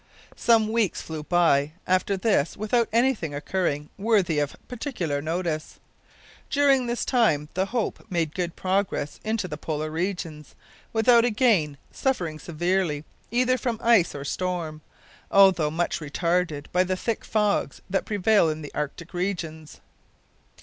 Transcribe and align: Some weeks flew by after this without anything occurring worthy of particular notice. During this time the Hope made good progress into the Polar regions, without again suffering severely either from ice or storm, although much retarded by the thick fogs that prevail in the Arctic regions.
Some 0.35 0.71
weeks 0.71 0.99
flew 0.99 1.21
by 1.21 1.73
after 1.85 2.17
this 2.17 2.57
without 2.57 2.89
anything 2.91 3.35
occurring 3.35 3.91
worthy 3.99 4.39
of 4.39 4.55
particular 4.67 5.21
notice. 5.21 5.79
During 6.49 6.87
this 6.87 7.05
time 7.05 7.49
the 7.53 7.67
Hope 7.67 8.03
made 8.09 8.33
good 8.33 8.55
progress 8.55 9.19
into 9.23 9.47
the 9.47 9.59
Polar 9.59 9.91
regions, 9.91 10.55
without 10.91 11.23
again 11.23 11.77
suffering 11.91 12.39
severely 12.39 13.05
either 13.29 13.59
from 13.59 13.79
ice 13.83 14.15
or 14.15 14.23
storm, 14.25 14.81
although 15.29 15.69
much 15.69 15.99
retarded 15.99 16.65
by 16.71 16.83
the 16.83 16.97
thick 16.97 17.23
fogs 17.23 17.79
that 17.87 18.05
prevail 18.05 18.49
in 18.49 18.63
the 18.63 18.73
Arctic 18.73 19.13
regions. 19.13 19.81